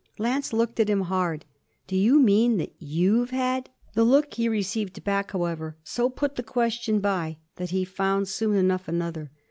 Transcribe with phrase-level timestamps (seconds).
[0.17, 1.45] Lance looked at him hard.
[1.85, 6.41] 'Do you mean that you've had?' The look he received back, however, so put the
[6.41, 9.29] question by that he found soon enough another.